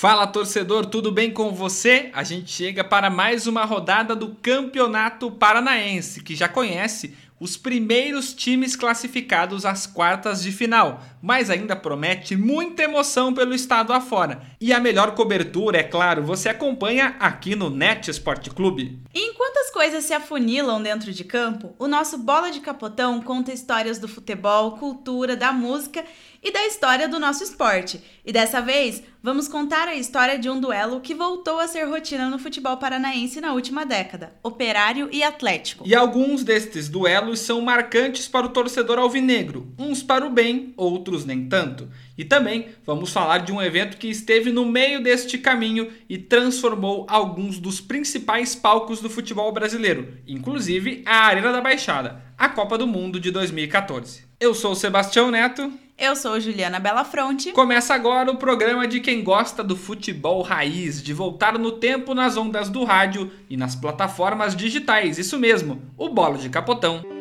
Fala 0.00 0.26
torcedor, 0.26 0.86
tudo 0.86 1.12
bem 1.12 1.30
com 1.30 1.52
você? 1.52 2.08
A 2.14 2.24
gente 2.24 2.50
chega 2.50 2.82
para 2.82 3.10
mais 3.10 3.46
uma 3.46 3.66
rodada 3.66 4.16
do 4.16 4.34
Campeonato 4.36 5.30
Paranaense, 5.30 6.22
que 6.22 6.34
já 6.34 6.48
conhece 6.48 7.14
os 7.38 7.54
primeiros 7.56 8.32
times 8.32 8.74
classificados 8.74 9.66
às 9.66 9.86
quartas 9.86 10.42
de 10.42 10.52
final, 10.52 11.02
mas 11.20 11.50
ainda 11.50 11.76
promete 11.76 12.34
muita 12.34 12.82
emoção 12.82 13.34
pelo 13.34 13.54
estado 13.54 13.92
afora. 13.92 14.40
E 14.58 14.72
a 14.72 14.80
melhor 14.80 15.14
cobertura, 15.14 15.78
é 15.78 15.82
claro, 15.82 16.22
você 16.22 16.48
acompanha 16.48 17.16
aqui 17.18 17.54
no 17.54 17.68
Net 17.68 18.10
Esporte 18.10 18.48
Clube. 18.48 18.98
enquanto 19.14 19.56
as 19.58 19.70
coisas 19.70 20.04
se 20.04 20.14
afunilam 20.14 20.82
dentro 20.82 21.12
de 21.12 21.24
campo, 21.24 21.74
o 21.78 21.86
nosso 21.86 22.16
Bola 22.18 22.50
de 22.50 22.60
Capotão 22.60 23.20
conta 23.22 23.52
histórias 23.52 23.98
do 23.98 24.08
futebol, 24.08 24.78
cultura, 24.78 25.36
da 25.36 25.52
música 25.52 26.04
e 26.42 26.50
da 26.50 26.66
história 26.66 27.08
do 27.08 27.18
nosso 27.18 27.42
esporte. 27.44 28.00
E 28.24 28.32
dessa 28.32 28.60
vez, 28.60 29.02
vamos 29.22 29.48
contar 29.48 29.88
a 29.88 29.94
história 29.94 30.38
de 30.38 30.48
um 30.48 30.60
duelo 30.60 31.00
que 31.00 31.14
voltou 31.14 31.58
a 31.58 31.68
ser 31.68 31.84
rotina 31.84 32.28
no 32.28 32.38
futebol 32.38 32.76
paranaense 32.76 33.40
na 33.40 33.52
última 33.52 33.84
década: 33.84 34.34
Operário 34.42 35.08
e 35.12 35.22
Atlético. 35.22 35.84
E 35.86 35.94
alguns 35.94 36.42
destes 36.42 36.88
duelos 36.88 37.40
são 37.40 37.60
marcantes 37.60 38.28
para 38.28 38.46
o 38.46 38.50
torcedor 38.50 38.98
alvinegro, 38.98 39.72
uns 39.78 40.02
para 40.02 40.26
o 40.26 40.30
bem, 40.30 40.72
outros 40.76 41.24
nem 41.24 41.48
tanto. 41.48 41.88
E 42.16 42.24
também 42.24 42.68
vamos 42.84 43.12
falar 43.12 43.38
de 43.38 43.52
um 43.52 43.62
evento 43.62 43.96
que 43.96 44.08
esteve 44.08 44.52
no 44.52 44.66
meio 44.66 45.02
deste 45.02 45.38
caminho 45.38 45.90
e 46.08 46.18
transformou 46.18 47.06
alguns 47.08 47.58
dos 47.58 47.80
principais 47.80 48.54
palcos 48.54 49.00
do 49.00 49.08
futebol 49.08 49.50
brasileiro, 49.52 50.18
inclusive 50.26 51.02
a 51.06 51.26
Arena 51.26 51.52
da 51.52 51.60
Baixada, 51.60 52.22
a 52.36 52.48
Copa 52.48 52.76
do 52.76 52.86
Mundo 52.86 53.18
de 53.18 53.30
2014. 53.30 54.30
Eu 54.38 54.54
sou 54.54 54.72
o 54.72 54.76
Sebastião 54.76 55.30
Neto. 55.30 55.70
Eu 56.00 56.16
sou 56.16 56.40
Juliana 56.40 56.80
Belafronte. 56.80 57.52
Começa 57.52 57.92
agora 57.92 58.30
o 58.30 58.36
programa 58.38 58.88
de 58.88 59.00
quem 59.00 59.22
gosta 59.22 59.62
do 59.62 59.76
futebol 59.76 60.40
raiz, 60.40 61.02
de 61.02 61.12
voltar 61.12 61.58
no 61.58 61.72
tempo 61.72 62.14
nas 62.14 62.38
ondas 62.38 62.70
do 62.70 62.84
rádio 62.84 63.30
e 63.50 63.54
nas 63.54 63.76
plataformas 63.76 64.56
digitais. 64.56 65.18
Isso 65.18 65.38
mesmo, 65.38 65.82
o 65.98 66.08
Bola 66.08 66.38
de 66.38 66.48
Capotão. 66.48 67.19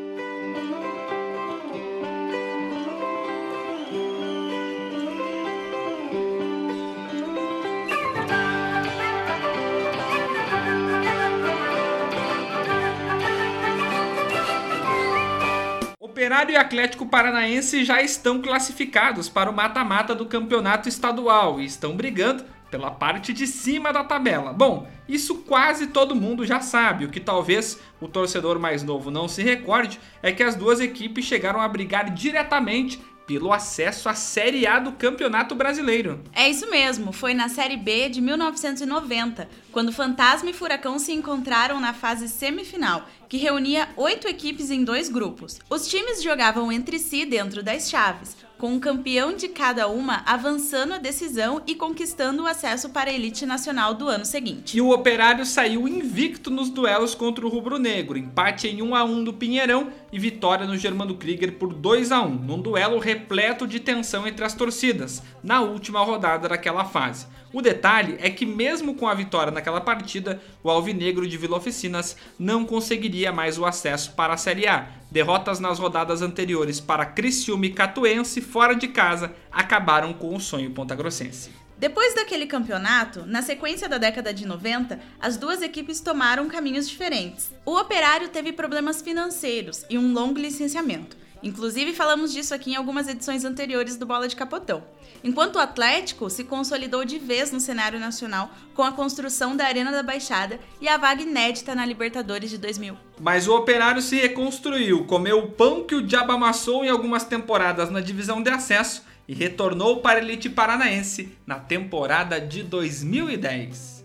Operário 16.30 16.54
e 16.54 16.58
Atlético 16.58 17.08
Paranaense 17.08 17.84
já 17.84 18.04
estão 18.04 18.40
classificados 18.40 19.28
para 19.28 19.50
o 19.50 19.56
mata-mata 19.56 20.14
do 20.14 20.28
campeonato 20.28 20.88
estadual 20.88 21.60
e 21.60 21.66
estão 21.66 21.98
brigando 21.98 22.44
pela 22.70 22.92
parte 22.92 23.34
de 23.34 23.48
cima 23.48 23.92
da 23.92 24.04
tabela. 24.04 24.54
Bom, 24.54 24.88
isso 25.08 25.40
quase 25.40 25.88
todo 25.88 26.16
mundo 26.16 26.46
já 26.46 26.60
sabe. 26.60 27.04
O 27.04 27.10
que 27.10 27.20
talvez 27.20 27.82
o 28.00 28.08
torcedor 28.08 28.60
mais 28.60 28.84
novo 28.84 29.10
não 29.10 29.28
se 29.28 29.42
recorde 29.42 30.00
é 30.22 30.32
que 30.32 30.44
as 30.44 30.56
duas 30.56 30.80
equipes 30.80 31.26
chegaram 31.26 31.60
a 31.60 31.68
brigar 31.68 32.12
diretamente 32.12 33.02
pelo 33.30 33.54
acesso 33.54 34.10
à 34.10 34.16
Série 34.16 34.66
A 34.66 34.80
do 34.80 34.94
Campeonato 34.94 35.54
Brasileiro. 35.54 36.20
É 36.34 36.50
isso 36.50 36.68
mesmo, 36.68 37.12
foi 37.12 37.36
na 37.36 37.48
Série 37.48 37.78
B 37.78 38.10
de 38.10 38.20
1990, 38.22 39.48
quando 39.72 39.92
Fantasma 39.92 40.50
e 40.50 40.54
Furacão 40.54 40.98
se 40.98 41.14
encontraram 41.14 41.80
na 41.80 41.94
fase 41.94 42.28
semifinal, 42.28 43.08
que 43.30 43.38
reunia 43.38 43.88
oito 43.96 44.28
equipes 44.28 44.72
em 44.72 44.84
dois 44.84 45.10
grupos. 45.10 45.60
Os 45.70 45.88
times 45.88 46.24
jogavam 46.24 46.72
entre 46.72 46.98
si 46.98 47.24
dentro 47.24 47.62
das 47.62 47.88
chaves, 47.88 48.36
com 48.58 48.74
um 48.74 48.80
campeão 48.80 49.34
de 49.34 49.48
cada 49.48 49.88
uma 49.88 50.22
avançando 50.26 50.94
a 50.94 50.98
decisão 50.98 51.62
e 51.66 51.76
conquistando 51.76 52.44
o 52.44 52.48
acesso 52.48 52.90
para 52.90 53.10
a 53.10 53.14
elite 53.14 53.46
nacional 53.46 53.94
do 53.94 54.10
ano 54.10 54.26
seguinte. 54.26 54.76
E 54.76 54.82
o 54.82 54.90
Operário 54.90 55.46
saiu 55.46 55.88
invicto 55.88 56.50
nos 56.50 56.70
duelos 56.70 57.16
contra 57.16 57.46
o 57.46 57.50
Rubro 57.50 57.78
Negro, 57.78 58.18
empate 58.18 58.68
em 58.68 58.82
1 58.82 58.96
a 58.96 59.04
1 59.06 59.24
do 59.24 59.34
Pinheirão 59.34 59.90
e 60.12 60.20
vitória 60.20 60.66
no 60.66 60.78
Germano 60.78 61.16
Krieger 61.16 61.54
por 61.54 61.74
2 61.74 62.12
a 62.12 62.22
1, 62.22 62.30
num 62.30 62.62
duelo 62.62 63.00
repleto 63.00 63.68
de 63.68 63.80
tensão 63.80 64.28
entre 64.28 64.44
as 64.46 64.54
torcidas, 64.54 65.22
na 65.44 65.62
última 65.62 66.04
rodada 66.04 66.50
daquela 66.50 66.86
fase. 66.86 67.28
O 67.52 67.62
detalhe 67.62 68.16
é 68.20 68.30
que 68.30 68.46
mesmo 68.46 68.94
com 68.94 69.08
a 69.08 69.14
vitória 69.14 69.52
naquela 69.52 69.82
partida, 69.82 70.42
o 70.64 70.70
Alvinegro 70.70 71.28
de 71.28 71.38
Vila 71.38 71.58
Oficinas 71.58 72.16
não 72.38 72.64
conseguiria 72.64 73.32
mais 73.32 73.58
o 73.58 73.66
acesso 73.66 74.14
para 74.14 74.34
a 74.34 74.38
Série 74.38 74.68
A. 74.68 74.88
Derrotas 75.10 75.60
nas 75.60 75.80
rodadas 75.80 76.22
anteriores 76.22 76.80
para 76.80 77.06
Criciúma 77.06 77.66
e 77.66 77.72
Catuense 77.72 78.40
fora 78.42 78.76
de 78.76 78.88
casa 78.88 79.34
acabaram 79.52 80.14
com 80.14 80.36
o 80.36 80.40
sonho 80.40 80.70
pontagrossense. 80.72 81.50
Depois 81.80 82.14
daquele 82.14 82.46
campeonato, 82.46 83.26
na 83.26 83.42
sequência 83.42 83.88
da 83.88 83.98
década 83.98 84.34
de 84.34 84.46
90, 84.46 85.00
as 85.18 85.38
duas 85.38 85.62
equipes 85.62 86.02
tomaram 86.02 86.50
caminhos 86.50 86.90
diferentes. 86.90 87.54
O 87.66 87.74
Operário 87.80 88.28
teve 88.28 88.52
problemas 88.52 89.02
financeiros 89.02 89.86
e 89.90 89.98
um 89.98 90.12
longo 90.12 90.38
licenciamento. 90.38 91.16
Inclusive, 91.42 91.94
falamos 91.94 92.34
disso 92.34 92.54
aqui 92.54 92.72
em 92.72 92.76
algumas 92.76 93.08
edições 93.08 93.46
anteriores 93.46 93.96
do 93.96 94.06
Bola 94.06 94.28
de 94.28 94.36
Capotão. 94.36 94.84
Enquanto 95.24 95.56
o 95.56 95.60
Atlético 95.60 96.30
se 96.30 96.44
consolidou 96.44 97.06
de 97.06 97.18
vez 97.18 97.50
no 97.50 97.62
cenário 97.62 97.98
nacional 97.98 98.52
com 98.76 98.84
a 98.84 98.92
construção 98.92 99.56
da 99.56 99.66
Arena 99.66 99.90
da 99.90 100.04
Baixada 100.04 100.60
e 100.82 100.88
a 100.90 100.98
vaga 100.98 101.22
inédita 101.22 101.74
na 101.74 101.86
Libertadores 101.86 102.50
de 102.50 102.58
2000. 102.58 102.98
Mas 103.22 103.48
o 103.48 103.56
Operário 103.56 104.02
se 104.02 104.18
reconstruiu, 104.18 105.06
comeu 105.06 105.40
o 105.40 105.52
pão 105.52 105.86
que 105.86 105.96
o 105.96 106.06
diabo 106.06 106.34
amassou 106.34 106.84
em 106.84 106.90
algumas 106.90 107.24
temporadas 107.24 107.90
na 107.90 108.02
divisão 108.02 108.44
de 108.44 108.50
acesso 108.50 109.08
e 109.30 109.34
retornou 109.36 109.98
para 109.98 110.20
a 110.20 110.24
elite 110.24 110.50
paranaense 110.50 111.30
na 111.46 111.60
temporada 111.60 112.42
de 112.42 112.64
2010. 112.64 114.04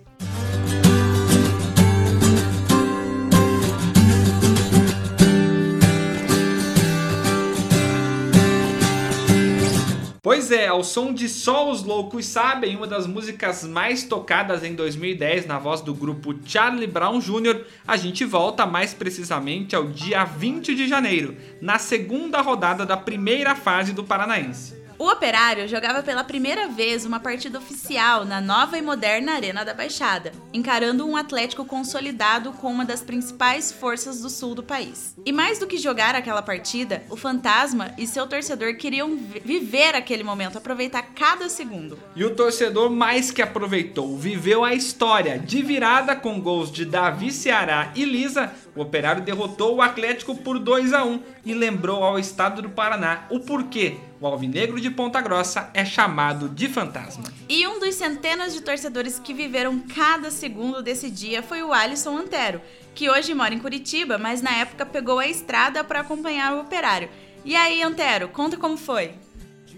Pois 10.20 10.50
é, 10.50 10.66
ao 10.68 10.84
som 10.84 11.14
de 11.14 11.26
Só 11.26 11.70
os 11.70 11.82
Loucos 11.82 12.26
Sabem, 12.26 12.76
uma 12.76 12.86
das 12.86 13.06
músicas 13.06 13.64
mais 13.64 14.04
tocadas 14.04 14.62
em 14.62 14.74
2010 14.74 15.46
na 15.46 15.58
voz 15.58 15.80
do 15.80 15.94
grupo 15.94 16.34
Charlie 16.44 16.86
Brown 16.86 17.18
Jr., 17.18 17.64
a 17.86 17.96
gente 17.96 18.26
volta 18.26 18.66
mais 18.66 18.92
precisamente 18.92 19.74
ao 19.74 19.86
dia 19.86 20.22
20 20.24 20.74
de 20.74 20.86
janeiro, 20.86 21.34
na 21.62 21.78
segunda 21.78 22.42
rodada 22.42 22.84
da 22.84 22.96
primeira 22.96 23.54
fase 23.54 23.94
do 23.94 24.04
Paranaense. 24.04 24.83
O 24.96 25.08
Operário 25.10 25.66
jogava 25.66 26.02
pela 26.04 26.22
primeira 26.22 26.68
vez 26.68 27.04
uma 27.04 27.18
partida 27.18 27.58
oficial 27.58 28.24
na 28.24 28.40
nova 28.40 28.78
e 28.78 28.82
moderna 28.82 29.32
Arena 29.32 29.64
da 29.64 29.74
Baixada, 29.74 30.32
encarando 30.52 31.04
um 31.04 31.16
Atlético 31.16 31.64
consolidado 31.64 32.52
com 32.52 32.70
uma 32.70 32.84
das 32.84 33.00
principais 33.02 33.72
forças 33.72 34.20
do 34.20 34.30
sul 34.30 34.54
do 34.54 34.62
país. 34.62 35.16
E 35.26 35.32
mais 35.32 35.58
do 35.58 35.66
que 35.66 35.78
jogar 35.78 36.14
aquela 36.14 36.42
partida, 36.42 37.02
o 37.10 37.16
Fantasma 37.16 37.92
e 37.98 38.06
seu 38.06 38.26
torcedor 38.26 38.76
queriam 38.76 39.16
viver 39.44 39.96
aquele 39.96 40.22
momento, 40.22 40.58
aproveitar 40.58 41.02
cada 41.14 41.48
segundo. 41.48 41.98
E 42.14 42.24
o 42.24 42.34
torcedor 42.34 42.88
mais 42.88 43.32
que 43.32 43.42
aproveitou, 43.42 44.16
viveu 44.16 44.64
a 44.64 44.74
história 44.74 45.38
de 45.38 45.60
virada 45.60 46.14
com 46.14 46.40
gols 46.40 46.70
de 46.70 46.84
Davi 46.84 47.32
Ceará 47.32 47.90
e 47.96 48.04
Lisa. 48.04 48.52
O 48.76 48.80
Operário 48.80 49.22
derrotou 49.22 49.76
o 49.76 49.82
Atlético 49.82 50.34
por 50.34 50.58
2 50.58 50.92
a 50.92 51.04
1 51.04 51.20
e 51.44 51.54
lembrou 51.54 52.02
ao 52.02 52.18
estado 52.18 52.60
do 52.60 52.68
Paraná 52.68 53.26
o 53.30 53.38
porquê 53.38 53.98
o 54.20 54.26
Alvinegro 54.26 54.80
de 54.80 54.90
Ponta 54.90 55.20
Grossa 55.20 55.70
é 55.72 55.84
chamado 55.84 56.48
de 56.48 56.66
fantasma. 56.66 57.24
E 57.48 57.66
um 57.68 57.78
dos 57.78 57.94
centenas 57.94 58.52
de 58.52 58.62
torcedores 58.62 59.18
que 59.18 59.32
viveram 59.32 59.78
cada 59.78 60.30
segundo 60.30 60.82
desse 60.82 61.10
dia 61.10 61.42
foi 61.42 61.62
o 61.62 61.72
Alisson 61.72 62.16
Antero, 62.16 62.60
que 62.94 63.08
hoje 63.08 63.32
mora 63.32 63.54
em 63.54 63.58
Curitiba, 63.58 64.18
mas 64.18 64.42
na 64.42 64.56
época 64.56 64.84
pegou 64.84 65.18
a 65.18 65.28
estrada 65.28 65.84
para 65.84 66.00
acompanhar 66.00 66.54
o 66.54 66.60
operário. 66.62 67.08
E 67.44 67.54
aí, 67.54 67.82
Antero, 67.82 68.28
conta 68.28 68.56
como 68.56 68.76
foi. 68.76 69.12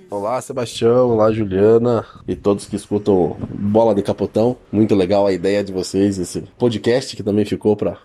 Olá, 0.08 0.40
Sebastião, 0.40 1.10
olá, 1.10 1.32
Juliana 1.32 2.06
e 2.28 2.36
todos 2.36 2.66
que 2.66 2.76
escutam 2.76 3.36
Bola 3.50 3.92
de 3.92 4.02
Capotão. 4.02 4.56
Muito 4.70 4.94
legal 4.94 5.26
a 5.26 5.32
ideia 5.32 5.64
de 5.64 5.72
vocês, 5.72 6.16
esse 6.16 6.42
podcast 6.56 7.16
que 7.16 7.25
também 7.25 7.44
ficou 7.44 7.75
para 7.75 7.99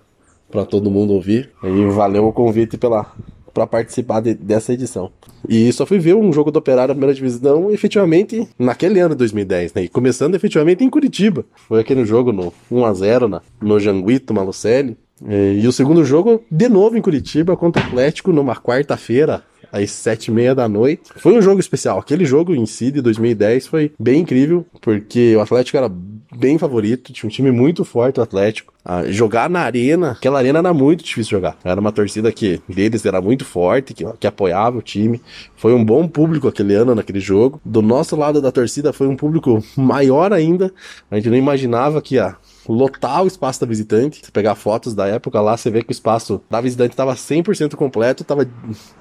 todo 0.65 0.91
mundo 0.91 1.13
ouvir. 1.13 1.49
E 1.63 1.85
valeu 1.91 2.27
o 2.27 2.33
convite 2.33 2.77
pela, 2.77 3.11
para 3.53 3.67
participar 3.67 4.21
de, 4.21 4.33
dessa 4.33 4.73
edição. 4.73 5.11
E 5.47 5.71
só 5.73 5.85
fui 5.85 5.99
ver 5.99 6.15
um 6.15 6.31
jogo 6.31 6.51
do 6.51 6.59
Operário 6.59 6.89
na 6.89 6.95
primeira 6.95 7.13
divisão 7.13 7.71
efetivamente 7.71 8.47
naquele 8.57 8.99
ano 8.99 9.15
2010, 9.15 9.73
né? 9.73 9.83
E 9.83 9.89
começando 9.89 10.35
efetivamente 10.35 10.83
em 10.83 10.89
Curitiba. 10.89 11.45
Foi 11.67 11.81
aquele 11.81 12.05
jogo 12.05 12.31
no 12.31 12.53
1 12.69 12.85
a 12.85 12.93
0 12.93 13.27
na, 13.27 13.41
no 13.61 13.79
Janguito 13.79 14.33
Malucelli. 14.33 14.97
E, 15.27 15.61
e 15.63 15.67
o 15.67 15.71
segundo 15.71 16.03
jogo 16.03 16.43
de 16.49 16.69
novo 16.69 16.97
em 16.97 17.01
Curitiba 17.01 17.57
contra 17.57 17.81
o 17.81 17.85
Atlético 17.85 18.31
numa 18.31 18.55
quarta-feira, 18.55 19.43
às 19.71 19.91
sete 19.91 20.27
e 20.27 20.31
meia 20.31 20.53
da 20.53 20.67
noite. 20.67 21.11
Foi 21.15 21.37
um 21.37 21.41
jogo 21.41 21.59
especial. 21.59 21.99
Aquele 21.99 22.25
jogo 22.25 22.53
em 22.53 22.65
si 22.65 22.91
de 22.91 23.01
2010 23.01 23.67
foi 23.67 23.91
bem 23.99 24.21
incrível, 24.21 24.65
porque 24.81 25.35
o 25.35 25.41
Atlético 25.41 25.77
era 25.77 25.91
bem 26.35 26.57
favorito, 26.57 27.13
tinha 27.13 27.27
um 27.27 27.31
time 27.31 27.51
muito 27.51 27.83
forte, 27.83 28.19
o 28.19 28.23
Atlético. 28.23 28.73
Ah, 28.83 29.03
jogar 29.05 29.49
na 29.49 29.61
arena, 29.61 30.11
aquela 30.11 30.39
arena 30.39 30.59
era 30.59 30.73
muito 30.73 31.03
difícil 31.03 31.37
jogar. 31.37 31.57
Era 31.63 31.79
uma 31.79 31.91
torcida 31.91 32.31
que 32.31 32.61
deles 32.67 33.05
era 33.05 33.21
muito 33.21 33.45
forte, 33.45 33.93
que, 33.93 34.03
que 34.19 34.25
apoiava 34.25 34.77
o 34.77 34.81
time. 34.81 35.21
Foi 35.55 35.73
um 35.73 35.85
bom 35.85 36.07
público 36.07 36.47
aquele 36.47 36.73
ano 36.73 36.95
naquele 36.95 37.19
jogo. 37.19 37.61
Do 37.63 37.81
nosso 37.81 38.15
lado 38.15 38.41
da 38.41 38.51
torcida 38.51 38.91
foi 38.91 39.07
um 39.07 39.15
público 39.15 39.63
maior 39.75 40.33
ainda. 40.33 40.73
A 41.11 41.15
gente 41.15 41.29
não 41.29 41.37
imaginava 41.37 42.01
que 42.01 42.15
ia 42.15 42.35
lotar 42.67 43.23
o 43.23 43.27
espaço 43.27 43.61
da 43.61 43.67
visitante. 43.67 44.25
Se 44.25 44.31
pegar 44.31 44.55
fotos 44.55 44.95
da 44.95 45.07
época 45.07 45.39
lá, 45.41 45.55
você 45.55 45.69
vê 45.69 45.83
que 45.83 45.89
o 45.89 45.91
espaço 45.91 46.41
da 46.49 46.61
visitante 46.61 46.91
estava 46.91 47.13
100% 47.13 47.75
completo, 47.75 48.23
tava 48.23 48.49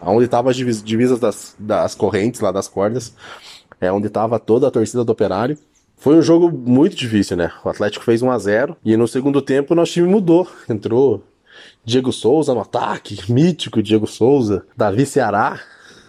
onde 0.02 0.24
estavam 0.24 0.50
as 0.50 0.56
divisas 0.56 1.18
das, 1.18 1.54
das 1.58 1.94
correntes 1.94 2.40
lá 2.40 2.52
das 2.52 2.68
cordas, 2.68 3.14
é 3.80 3.90
onde 3.90 4.08
estava 4.08 4.38
toda 4.38 4.68
a 4.68 4.70
torcida 4.70 5.04
do 5.04 5.12
Operário. 5.12 5.56
Foi 6.00 6.16
um 6.16 6.22
jogo 6.22 6.50
muito 6.50 6.96
difícil, 6.96 7.36
né? 7.36 7.52
O 7.62 7.68
Atlético 7.68 8.02
fez 8.02 8.22
1 8.22 8.30
a 8.30 8.38
0 8.38 8.76
e 8.82 8.96
no 8.96 9.06
segundo 9.06 9.42
tempo 9.42 9.74
nosso 9.74 9.92
time 9.92 10.08
mudou. 10.08 10.48
Entrou 10.66 11.22
Diego 11.84 12.10
Souza 12.10 12.54
no 12.54 12.60
ataque, 12.60 13.30
mítico 13.30 13.82
Diego 13.82 14.06
Souza, 14.06 14.64
Davi 14.74 15.04
Ceará 15.04 15.60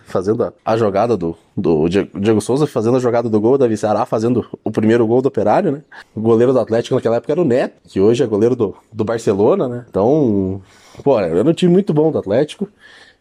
fazendo 0.06 0.54
a, 0.64 0.78
jogada 0.78 1.18
do, 1.18 1.36
do 1.56 1.90
Diego 1.90 2.40
Souza, 2.40 2.66
fazendo 2.66 2.98
a 2.98 3.00
jogada 3.02 3.30
do 3.30 3.40
gol, 3.40 3.58
Davi 3.58 3.76
Ceará 3.76 4.06
fazendo 4.06 4.46
o 4.64 4.72
primeiro 4.72 5.06
gol 5.06 5.22
do 5.22 5.28
Operário, 5.28 5.74
né? 5.74 5.82
O 6.16 6.22
goleiro 6.22 6.54
do 6.54 6.60
Atlético 6.60 6.96
naquela 6.96 7.18
época 7.18 7.34
era 7.34 7.42
o 7.42 7.46
Neto, 7.46 7.82
que 7.86 8.00
hoje 8.00 8.24
é 8.24 8.28
goleiro 8.28 8.56
do, 8.56 8.76
do 8.94 9.04
Barcelona, 9.04 9.68
né? 9.68 9.86
Então, 9.90 10.62
pô, 11.04 11.20
era 11.20 11.50
um 11.50 11.54
time 11.54 11.72
muito 11.72 11.94
bom 11.94 12.12
do 12.12 12.18
Atlético. 12.18 12.68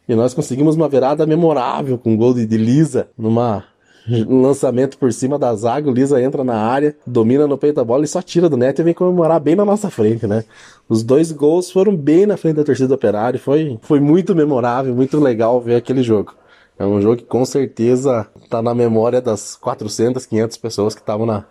E 0.09 0.15
nós 0.15 0.35
conseguimos 0.35 0.77
uma 0.77 0.89
virada 0.89 1.27
memorável 1.27 1.99
com 1.99 2.13
um 2.13 2.17
gol 2.17 2.35
de, 2.35 2.47
de 2.47 2.57
Lisa 2.57 3.09
numa 3.17 3.59
um 3.59 3.63
lançamento 4.29 4.99
por 4.99 5.13
cima 5.13 5.39
da 5.39 5.55
zaga, 5.55 5.89
o 5.89 5.93
Lisa 5.93 6.21
entra 6.23 6.45
na 6.45 6.57
área, 6.57 6.97
domina 7.07 7.47
no 7.47 7.59
peito 7.59 7.77
da 7.77 7.85
bola 7.85 8.05
e 8.05 8.09
só 8.09 8.23
tira 8.23 8.49
do 8.49 8.57
neto 8.57 8.81
e 8.81 8.85
vem 8.85 8.95
comemorar 8.95 9.41
bem 9.41 9.57
na 9.57 9.65
nossa 9.65 9.91
frente, 9.91 10.27
né? 10.27 10.45
Os 10.89 11.03
dois 11.03 11.33
gols 11.33 11.71
foram 11.71 11.95
bem 11.95 12.27
na 12.27 12.37
frente 12.37 12.57
da 12.57 12.65
torcida 12.65 12.89
do 12.89 12.95
Operário, 12.95 13.39
foi, 13.39 13.79
foi 13.83 14.01
muito 14.01 14.35
memorável, 14.35 14.95
muito 14.95 15.19
legal 15.21 15.61
ver 15.61 15.77
aquele 15.77 16.03
jogo. 16.03 16.35
É 16.79 16.87
um 16.87 17.01
jogo 17.01 17.17
que 17.17 17.25
com 17.25 17.45
certeza 17.45 18.27
tá 18.49 18.63
na 18.63 18.75
memória 18.75 19.21
das 19.21 19.55
400, 19.57 20.25
500 20.25 20.57
pessoas 20.57 20.95
que 20.95 21.01
estavam 21.03 21.27
na, 21.27 21.45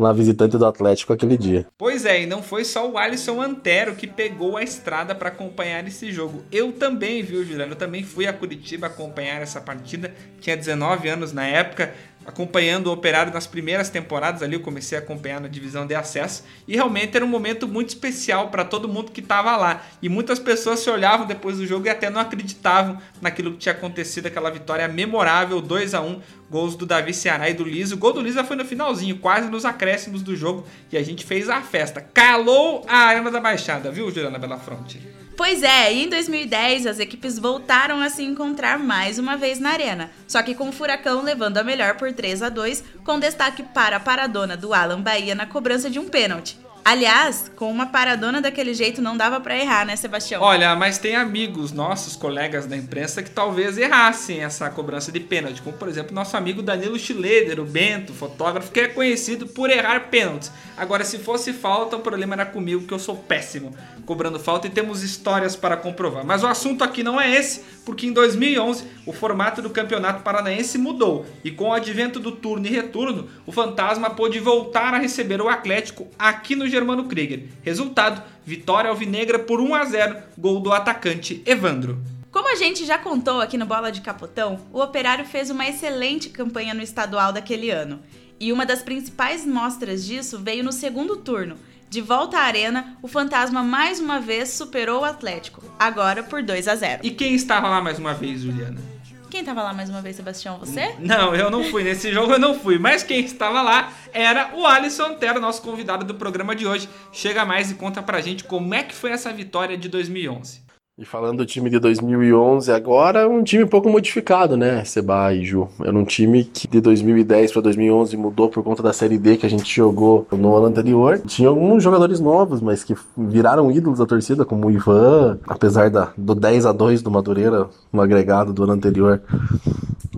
na 0.00 0.12
visitante 0.12 0.56
do 0.56 0.66
Atlético 0.66 1.12
aquele 1.12 1.36
dia. 1.36 1.66
Pois 1.76 2.04
é, 2.04 2.22
e 2.22 2.26
não 2.26 2.42
foi 2.42 2.64
só 2.64 2.88
o 2.88 2.98
Alisson 2.98 3.40
Antero 3.40 3.94
que 3.94 4.06
pegou 4.06 4.56
a 4.56 4.62
estrada 4.62 5.14
para 5.14 5.28
acompanhar 5.28 5.86
esse 5.86 6.10
jogo. 6.10 6.42
Eu 6.50 6.72
também, 6.72 7.22
viu, 7.22 7.44
Juliano? 7.44 7.72
Eu 7.72 7.76
também 7.76 8.02
fui 8.02 8.26
a 8.26 8.32
Curitiba 8.32 8.86
acompanhar 8.86 9.42
essa 9.42 9.60
partida. 9.60 10.12
Tinha 10.40 10.56
19 10.56 11.08
anos 11.08 11.32
na 11.32 11.46
época 11.46 11.92
acompanhando 12.26 12.88
o 12.88 12.92
Operário 12.92 13.32
nas 13.32 13.46
primeiras 13.46 13.88
temporadas 13.88 14.42
ali, 14.42 14.54
eu 14.54 14.60
comecei 14.60 14.96
a 14.96 15.00
acompanhar 15.00 15.40
na 15.40 15.48
divisão 15.48 15.86
de 15.86 15.94
acesso 15.94 16.44
e 16.66 16.74
realmente 16.74 17.16
era 17.16 17.24
um 17.24 17.28
momento 17.28 17.66
muito 17.66 17.88
especial 17.88 18.48
para 18.48 18.64
todo 18.64 18.88
mundo 18.88 19.10
que 19.10 19.20
estava 19.20 19.56
lá. 19.56 19.84
E 20.02 20.08
muitas 20.08 20.38
pessoas 20.38 20.80
se 20.80 20.90
olhavam 20.90 21.26
depois 21.26 21.56
do 21.56 21.66
jogo 21.66 21.86
e 21.86 21.90
até 21.90 22.10
não 22.10 22.20
acreditavam 22.20 22.98
naquilo 23.20 23.52
que 23.52 23.58
tinha 23.58 23.74
acontecido, 23.74 24.26
aquela 24.26 24.50
vitória 24.50 24.86
memorável, 24.88 25.60
2 25.60 25.94
a 25.94 26.00
1 26.00 26.20
gols 26.50 26.76
do 26.76 26.84
Davi 26.84 27.14
Ceará 27.14 27.48
e 27.48 27.54
do 27.54 27.64
Liso. 27.64 27.94
O 27.94 27.98
gol 27.98 28.12
do 28.12 28.20
Liso 28.20 28.42
foi 28.44 28.56
no 28.56 28.64
finalzinho, 28.64 29.18
quase 29.18 29.48
nos 29.48 29.64
acréscimos 29.64 30.22
do 30.22 30.36
jogo 30.36 30.66
e 30.90 30.96
a 30.96 31.02
gente 31.02 31.24
fez 31.24 31.48
a 31.48 31.60
festa. 31.62 32.00
Calou 32.00 32.84
a 32.88 32.96
Arena 32.96 33.30
da 33.30 33.40
Baixada, 33.40 33.90
viu, 33.90 34.10
Juliana 34.10 34.38
Belafronte? 34.38 35.19
Pois 35.36 35.62
é, 35.62 35.92
em 35.92 36.08
2010 36.08 36.86
as 36.86 36.98
equipes 36.98 37.38
voltaram 37.38 38.00
a 38.00 38.10
se 38.10 38.22
encontrar 38.22 38.78
mais 38.78 39.18
uma 39.18 39.36
vez 39.36 39.58
na 39.58 39.70
arena, 39.70 40.10
só 40.28 40.42
que 40.42 40.54
com 40.54 40.68
o 40.68 40.72
Furacão 40.72 41.22
levando 41.22 41.58
a 41.58 41.64
melhor 41.64 41.96
por 41.96 42.12
3 42.12 42.42
a 42.42 42.48
2, 42.48 42.84
com 43.04 43.18
destaque 43.18 43.62
para 43.62 43.96
a 43.96 44.00
paradona 44.00 44.56
do 44.56 44.74
Alan 44.74 45.00
Bahia 45.00 45.34
na 45.34 45.46
cobrança 45.46 45.88
de 45.88 45.98
um 45.98 46.08
pênalti. 46.08 46.58
Aliás, 46.84 47.50
com 47.56 47.70
uma 47.70 47.86
paradona 47.86 48.40
daquele 48.40 48.74
jeito 48.74 49.02
não 49.02 49.16
dava 49.16 49.40
para 49.40 49.56
errar, 49.56 49.84
né, 49.84 49.96
Sebastião? 49.96 50.42
Olha, 50.42 50.74
mas 50.74 50.98
tem 50.98 51.14
amigos, 51.14 51.72
nossos 51.72 52.16
colegas 52.16 52.66
da 52.66 52.76
imprensa, 52.76 53.22
que 53.22 53.30
talvez 53.30 53.76
errassem 53.76 54.42
essa 54.42 54.68
cobrança 54.70 55.12
de 55.12 55.20
pênalti, 55.20 55.62
como 55.62 55.76
por 55.76 55.88
exemplo 55.88 56.14
nosso 56.14 56.36
amigo 56.36 56.62
Danilo 56.62 56.98
Schileder, 56.98 57.60
o 57.60 57.64
Bento, 57.64 58.12
fotógrafo, 58.12 58.72
que 58.72 58.80
é 58.80 58.88
conhecido 58.88 59.46
por 59.46 59.70
errar 59.70 60.08
pênaltis. 60.08 60.50
Agora, 60.76 61.04
se 61.04 61.18
fosse 61.18 61.52
falta, 61.52 61.96
o 61.96 62.00
problema 62.00 62.34
era 62.34 62.46
comigo, 62.46 62.86
que 62.86 62.94
eu 62.94 62.98
sou 62.98 63.16
péssimo 63.16 63.74
cobrando 64.10 64.40
falta 64.40 64.66
e 64.66 64.70
temos 64.70 65.04
histórias 65.04 65.54
para 65.54 65.76
comprovar. 65.76 66.26
Mas 66.26 66.42
o 66.42 66.46
assunto 66.48 66.82
aqui 66.82 67.00
não 67.00 67.20
é 67.20 67.32
esse, 67.36 67.60
porque 67.84 68.06
em 68.06 68.12
2011 68.12 68.84
o 69.06 69.12
formato 69.12 69.62
do 69.62 69.70
Campeonato 69.70 70.24
Paranaense 70.24 70.78
mudou 70.78 71.24
e 71.44 71.50
com 71.52 71.68
o 71.68 71.72
advento 71.72 72.18
do 72.18 72.32
turno 72.32 72.66
e 72.66 72.70
retorno, 72.70 73.28
o 73.46 73.52
Fantasma 73.52 74.10
pôde 74.10 74.40
voltar 74.40 74.94
a 74.94 74.98
receber 74.98 75.40
o 75.40 75.48
Atlético 75.48 76.08
aqui 76.18 76.56
no 76.56 76.68
Germano 76.70 77.04
Krieger. 77.04 77.48
Resultado: 77.62 78.22
vitória 78.44 78.88
alvinegra 78.88 79.38
por 79.38 79.60
1 79.60 79.74
a 79.74 79.84
0, 79.84 80.16
gol 80.38 80.60
do 80.60 80.72
atacante 80.72 81.42
Evandro. 81.44 82.00
Como 82.30 82.50
a 82.50 82.54
gente 82.54 82.86
já 82.86 82.96
contou 82.96 83.40
aqui 83.40 83.58
no 83.58 83.66
Bola 83.66 83.90
de 83.90 84.00
Capotão, 84.00 84.60
o 84.72 84.80
Operário 84.80 85.24
fez 85.24 85.50
uma 85.50 85.68
excelente 85.68 86.30
campanha 86.30 86.72
no 86.72 86.80
estadual 86.80 87.32
daquele 87.32 87.70
ano. 87.70 88.00
E 88.38 88.52
uma 88.52 88.64
das 88.64 88.82
principais 88.82 89.44
mostras 89.44 90.06
disso 90.06 90.38
veio 90.38 90.64
no 90.64 90.72
segundo 90.72 91.16
turno, 91.16 91.56
de 91.90 92.00
volta 92.00 92.38
à 92.38 92.42
arena, 92.42 92.96
o 93.02 93.08
Fantasma 93.08 93.64
mais 93.64 93.98
uma 93.98 94.20
vez 94.20 94.50
superou 94.50 95.00
o 95.00 95.04
Atlético, 95.04 95.60
agora 95.76 96.22
por 96.22 96.40
2 96.40 96.68
a 96.68 96.76
0. 96.76 97.00
E 97.02 97.10
quem 97.10 97.34
estava 97.34 97.68
lá 97.68 97.80
mais 97.80 97.98
uma 97.98 98.14
vez, 98.14 98.42
Juliana? 98.42 98.80
Quem 99.30 99.40
estava 99.40 99.62
lá 99.62 99.72
mais 99.72 99.88
uma 99.88 100.02
vez, 100.02 100.16
Sebastião? 100.16 100.58
Você? 100.58 100.96
Não, 100.98 101.34
eu 101.36 101.50
não 101.50 101.62
fui. 101.62 101.84
Nesse 101.84 102.12
jogo 102.12 102.32
eu 102.32 102.38
não 102.38 102.58
fui. 102.58 102.80
Mas 102.80 103.04
quem 103.04 103.24
estava 103.24 103.62
lá 103.62 103.92
era 104.12 104.50
o 104.56 104.66
Alisson 104.66 105.04
Antero, 105.04 105.40
nosso 105.40 105.62
convidado 105.62 106.04
do 106.04 106.14
programa 106.16 106.54
de 106.56 106.66
hoje. 106.66 106.88
Chega 107.12 107.44
mais 107.44 107.70
e 107.70 107.74
conta 107.74 108.02
pra 108.02 108.20
gente 108.20 108.42
como 108.42 108.74
é 108.74 108.82
que 108.82 108.92
foi 108.92 109.12
essa 109.12 109.32
vitória 109.32 109.78
de 109.78 109.88
2011. 109.88 110.69
E 111.00 111.04
falando 111.06 111.38
do 111.38 111.46
time 111.46 111.70
de 111.70 111.78
2011 111.78 112.70
agora, 112.70 113.26
um 113.26 113.42
time 113.42 113.64
um 113.64 113.66
pouco 113.66 113.88
modificado, 113.88 114.54
né, 114.54 114.84
Seba 114.84 115.32
e 115.32 115.42
Ju? 115.42 115.66
Era 115.82 115.96
um 115.96 116.04
time 116.04 116.44
que 116.44 116.68
de 116.68 116.78
2010 116.78 117.52
para 117.52 117.62
2011 117.62 118.18
mudou 118.18 118.50
por 118.50 118.62
conta 118.62 118.82
da 118.82 118.92
Série 118.92 119.16
D 119.16 119.38
que 119.38 119.46
a 119.46 119.48
gente 119.48 119.74
jogou 119.74 120.26
no 120.30 120.54
ano 120.54 120.66
anterior. 120.66 121.18
Tinha 121.26 121.48
alguns 121.48 121.82
jogadores 121.82 122.20
novos, 122.20 122.60
mas 122.60 122.84
que 122.84 122.94
viraram 123.16 123.70
ídolos 123.70 123.98
da 123.98 124.04
torcida, 124.04 124.44
como 124.44 124.66
o 124.66 124.70
Ivan, 124.70 125.38
apesar 125.48 125.88
da, 125.88 126.12
do 126.18 126.34
10 126.34 126.66
a 126.66 126.72
2 126.72 127.00
do 127.00 127.10
Madureira 127.10 127.66
no 127.90 128.02
agregado 128.02 128.52
do 128.52 128.64
ano 128.64 128.74
anterior. 128.74 129.22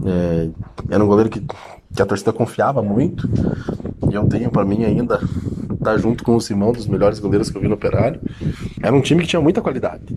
É, 0.05 0.49
era 0.90 1.05
um 1.05 1.06
goleiro 1.06 1.31
que, 1.31 1.40
que 1.94 2.02
a 2.02 2.06
torcida 2.06 2.32
confiava 2.32 2.82
muito. 2.82 3.31
E 4.11 4.14
eu 4.14 4.26
tenho 4.26 4.50
para 4.50 4.64
mim 4.64 4.84
ainda 4.84 5.20
tá 5.82 5.96
junto 5.99 6.23
com 6.25 6.37
o 6.37 6.40
Simão, 6.40 6.73
dos 6.73 6.87
melhores 6.87 7.19
goleiros 7.19 7.50
que 7.50 7.56
eu 7.56 7.61
vi 7.61 7.69
no 7.69 7.75
Operário. 7.75 8.20
Era 8.81 8.94
um 8.94 9.00
time 9.00 9.23
que 9.23 9.29
tinha 9.29 9.43
muita 9.43 9.61
qualidade. 9.61 10.17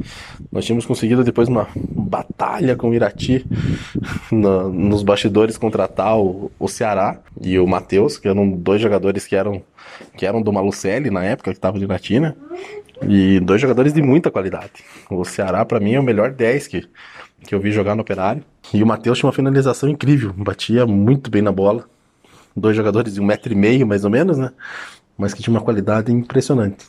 Nós 0.56 0.64
tínhamos 0.64 0.86
conseguido 0.86 1.22
depois 1.22 1.50
uma 1.50 1.68
batalha 1.76 2.78
com 2.78 2.90
o 2.90 2.94
Irati 2.94 3.46
no, 4.32 4.70
nos 4.70 5.04
bastidores 5.04 5.58
contratar 5.58 6.18
o, 6.18 6.50
o 6.58 6.70
Ceará 6.70 7.20
e 7.42 7.60
o 7.60 7.68
Matheus, 7.68 8.18
que 8.18 8.30
eram 8.30 8.50
dois 8.50 8.82
jogadores 8.82 9.28
que 9.28 9.36
eram 9.36 9.62
que 10.16 10.26
eram 10.26 10.42
do 10.42 10.54
Malucelli 10.54 11.10
na 11.10 11.26
época 11.26 11.52
que 11.52 11.58
estava 11.58 11.78
de 11.78 11.84
Irati, 11.84 12.16
E 13.06 13.42
dois 13.42 13.60
jogadores 13.60 13.92
de 13.92 14.02
muita 14.02 14.32
qualidade. 14.32 14.72
O 15.10 15.26
Ceará 15.26 15.66
para 15.66 15.78
mim 15.82 15.96
é 15.96 16.00
o 16.00 16.04
melhor 16.04 16.32
10 16.32 16.68
que 16.68 16.88
que 17.46 17.54
eu 17.54 17.60
vi 17.60 17.70
jogar 17.70 17.94
no 17.94 18.02
Operário. 18.02 18.42
E 18.74 18.82
o 18.82 18.88
Matheus 18.88 19.20
tinha 19.20 19.28
uma 19.28 19.34
finalização 19.34 19.90
incrível, 19.90 20.32
batia 20.38 20.86
muito 20.86 21.30
bem 21.30 21.42
na 21.42 21.52
bola. 21.52 21.84
Dois 22.56 22.78
jogadores 22.78 23.14
de 23.14 23.20
um 23.20 23.26
metro 23.26 23.52
e 23.52 23.56
meio, 23.56 23.86
mais 23.86 24.06
ou 24.06 24.10
menos, 24.10 24.38
né? 24.38 24.52
Mas 25.18 25.34
que 25.34 25.44
tinha 25.44 25.54
uma 25.54 25.62
qualidade 25.62 26.14
impressionante. 26.14 26.86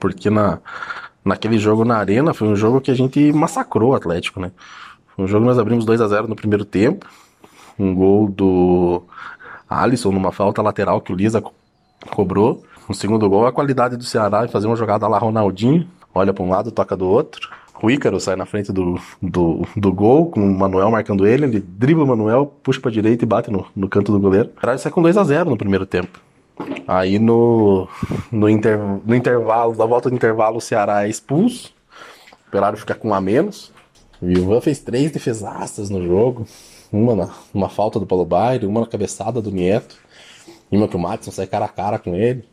Porque 0.00 0.28
na, 0.28 0.58
naquele 1.26 1.58
jogo 1.58 1.84
na 1.84 1.96
arena 1.96 2.32
foi 2.32 2.46
um 2.46 2.54
jogo 2.54 2.80
que 2.80 2.90
a 2.90 2.94
gente 2.94 3.32
massacrou 3.32 3.90
o 3.90 3.94
Atlético, 3.94 4.40
né? 4.40 4.52
Foi 5.14 5.24
um 5.24 5.28
jogo 5.28 5.44
que 5.44 5.48
nós 5.48 5.58
abrimos 5.58 5.84
2 5.84 6.00
a 6.00 6.08
0 6.08 6.28
no 6.28 6.36
primeiro 6.36 6.64
tempo. 6.64 7.06
Um 7.78 7.94
gol 7.94 8.28
do 8.28 9.02
Alisson 9.68 10.12
numa 10.12 10.30
falta 10.30 10.62
lateral 10.62 11.00
que 11.00 11.12
o 11.12 11.16
Lisa 11.16 11.42
co 11.42 11.52
cobrou. 12.10 12.62
No 12.88 12.94
segundo 12.94 13.28
gol, 13.28 13.46
a 13.46 13.52
qualidade 13.52 13.96
do 13.96 14.04
Ceará 14.04 14.44
em 14.44 14.48
fazer 14.48 14.68
uma 14.68 14.76
jogada 14.76 15.08
lá 15.08 15.18
Ronaldinho, 15.18 15.88
olha 16.14 16.32
para 16.32 16.44
um 16.44 16.48
lado, 16.48 16.70
toca 16.70 16.96
do 16.96 17.06
outro. 17.06 17.50
O 17.82 17.90
Ícaro 17.90 18.20
sai 18.20 18.36
na 18.36 18.46
frente 18.46 18.72
do, 18.72 18.98
do, 19.20 19.66
do 19.76 19.92
gol, 19.92 20.30
com 20.30 20.40
o 20.40 20.58
Manuel 20.58 20.90
marcando 20.90 21.26
ele, 21.26 21.44
ele 21.44 21.60
dribla 21.60 22.04
o 22.04 22.06
Manuel, 22.06 22.46
puxa 22.62 22.80
pra 22.80 22.90
direita 22.90 23.24
e 23.24 23.26
bate 23.26 23.50
no, 23.50 23.66
no 23.74 23.88
canto 23.88 24.12
do 24.12 24.20
goleiro. 24.20 24.50
O 24.56 24.60
Ceará 24.60 24.78
sai 24.78 24.92
com 24.92 25.02
2 25.02 25.16
a 25.16 25.24
0 25.24 25.50
no 25.50 25.56
primeiro 25.56 25.84
tempo. 25.84 26.20
Aí 26.86 27.18
no, 27.18 27.88
no, 28.30 28.48
inter, 28.48 28.78
no 28.78 29.14
intervalo, 29.14 29.74
da 29.74 29.84
volta 29.84 30.08
do 30.08 30.16
intervalo, 30.16 30.58
o 30.58 30.60
Ceará 30.60 31.04
é 31.04 31.08
expulso. 31.08 31.72
O 32.30 32.48
Operário 32.48 32.78
fica 32.78 32.94
com 32.94 33.08
um 33.08 33.14
a 33.14 33.20
menos. 33.20 33.72
O 34.22 34.30
Ivan 34.30 34.60
fez 34.60 34.78
três 34.78 35.10
defesaças 35.10 35.90
no 35.90 36.04
jogo. 36.06 36.46
Uma 36.92 37.14
na 37.14 37.30
uma 37.52 37.68
falta 37.68 37.98
do 37.98 38.06
Paulo 38.06 38.24
Baile, 38.24 38.66
uma 38.66 38.80
na 38.80 38.86
cabeçada 38.86 39.42
do 39.42 39.50
Nieto. 39.50 39.96
E 40.70 40.76
uma 40.76 40.88
que 40.88 40.96
o 40.96 40.98
Matson 40.98 41.30
sai 41.30 41.46
cara 41.46 41.66
a 41.66 41.68
cara 41.68 41.98
com 41.98 42.14
ele. 42.14 42.44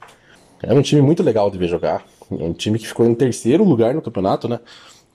É 0.61 0.73
um 0.73 0.81
time 0.81 1.01
muito 1.01 1.23
legal 1.23 1.49
de 1.49 1.57
ver 1.57 1.67
jogar. 1.67 2.03
É 2.31 2.43
um 2.43 2.53
time 2.53 2.79
que 2.79 2.87
ficou 2.87 3.05
em 3.05 3.13
terceiro 3.13 3.63
lugar 3.63 3.93
no 3.93 4.01
campeonato, 4.01 4.47
né? 4.47 4.59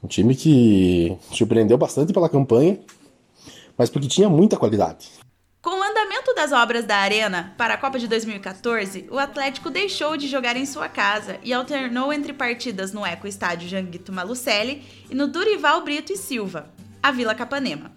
Um 0.02 0.06
time 0.06 0.34
que 0.34 1.16
surpreendeu 1.32 1.76
bastante 1.76 2.12
pela 2.12 2.28
campanha, 2.28 2.78
mas 3.76 3.90
porque 3.90 4.06
tinha 4.06 4.28
muita 4.28 4.56
qualidade. 4.56 5.08
Das 6.38 6.52
obras 6.52 6.84
da 6.84 6.98
Arena 6.98 7.52
para 7.58 7.74
a 7.74 7.76
Copa 7.76 7.98
de 7.98 8.06
2014, 8.06 9.08
o 9.10 9.18
Atlético 9.18 9.70
deixou 9.70 10.16
de 10.16 10.28
jogar 10.28 10.56
em 10.56 10.64
sua 10.64 10.88
casa 10.88 11.36
e 11.42 11.52
alternou 11.52 12.12
entre 12.12 12.32
partidas 12.32 12.92
no 12.92 13.04
Eco 13.04 13.26
Estádio 13.26 13.68
Janguito 13.68 14.12
Malucelli 14.12 14.84
e 15.10 15.16
no 15.16 15.26
Durival 15.26 15.82
Brito 15.82 16.12
e 16.12 16.16
Silva, 16.16 16.72
a 17.02 17.10
Vila 17.10 17.34
Capanema. 17.34 17.90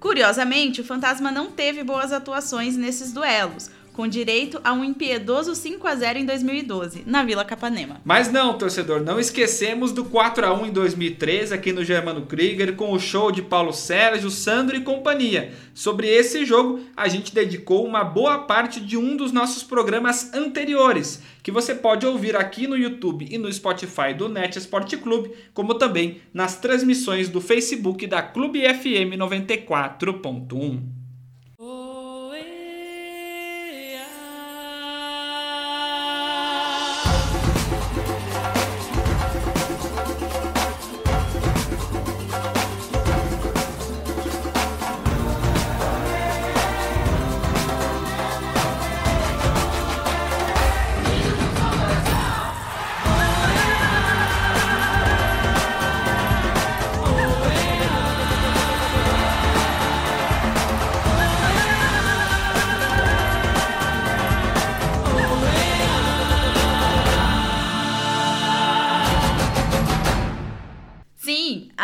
Curiosamente, 0.00 0.80
o 0.80 0.84
Fantasma 0.84 1.30
não 1.30 1.52
teve 1.52 1.84
boas 1.84 2.12
atuações 2.12 2.76
nesses 2.76 3.12
duelos, 3.12 3.70
com 3.98 4.06
direito 4.06 4.60
a 4.62 4.72
um 4.72 4.84
impiedoso 4.84 5.56
5 5.56 5.84
a 5.88 5.96
0 5.96 6.20
em 6.20 6.24
2012, 6.24 7.02
na 7.04 7.24
Vila 7.24 7.44
Capanema. 7.44 8.00
Mas 8.04 8.30
não, 8.30 8.56
torcedor, 8.56 9.02
não 9.02 9.18
esquecemos 9.18 9.90
do 9.90 10.04
4 10.04 10.46
a 10.46 10.54
1 10.54 10.66
em 10.66 10.70
2013 10.70 11.52
aqui 11.52 11.72
no 11.72 11.84
Germano 11.84 12.24
Krieger 12.24 12.76
com 12.76 12.92
o 12.92 13.00
show 13.00 13.32
de 13.32 13.42
Paulo 13.42 13.72
Sérgio, 13.72 14.30
Sandro 14.30 14.76
e 14.76 14.82
companhia. 14.82 15.52
Sobre 15.74 16.06
esse 16.06 16.44
jogo, 16.44 16.78
a 16.96 17.08
gente 17.08 17.34
dedicou 17.34 17.84
uma 17.84 18.04
boa 18.04 18.38
parte 18.38 18.78
de 18.78 18.96
um 18.96 19.16
dos 19.16 19.32
nossos 19.32 19.64
programas 19.64 20.32
anteriores, 20.32 21.20
que 21.42 21.50
você 21.50 21.74
pode 21.74 22.06
ouvir 22.06 22.36
aqui 22.36 22.68
no 22.68 22.76
YouTube 22.76 23.26
e 23.28 23.36
no 23.36 23.52
Spotify 23.52 24.14
do 24.16 24.28
Net 24.28 24.56
Esporte 24.56 24.96
Clube, 24.96 25.32
como 25.52 25.74
também 25.74 26.20
nas 26.32 26.54
transmissões 26.54 27.28
do 27.28 27.40
Facebook 27.40 28.06
da 28.06 28.22
Clube 28.22 28.60
FM 28.62 29.18
94.1. 29.18 30.97